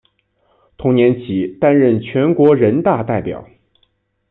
[0.79, 3.47] 同年起担任全国人大代表。